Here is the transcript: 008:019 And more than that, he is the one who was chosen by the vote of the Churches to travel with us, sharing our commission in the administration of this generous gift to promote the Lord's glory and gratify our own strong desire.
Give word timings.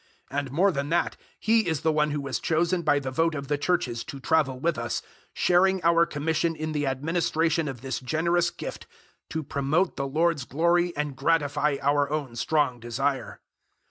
008:019 0.31 0.39
And 0.39 0.51
more 0.51 0.71
than 0.71 0.89
that, 0.89 1.15
he 1.39 1.67
is 1.67 1.81
the 1.81 1.91
one 1.91 2.09
who 2.09 2.21
was 2.21 2.39
chosen 2.39 2.81
by 2.81 2.97
the 2.97 3.11
vote 3.11 3.35
of 3.35 3.49
the 3.49 3.57
Churches 3.59 4.03
to 4.05 4.19
travel 4.19 4.59
with 4.59 4.75
us, 4.79 5.03
sharing 5.31 5.79
our 5.83 6.07
commission 6.07 6.55
in 6.55 6.71
the 6.71 6.87
administration 6.87 7.67
of 7.67 7.81
this 7.81 7.99
generous 7.99 8.49
gift 8.49 8.87
to 9.29 9.43
promote 9.43 9.97
the 9.97 10.07
Lord's 10.07 10.45
glory 10.45 10.91
and 10.97 11.15
gratify 11.15 11.77
our 11.83 12.09
own 12.09 12.35
strong 12.35 12.79
desire. 12.79 13.41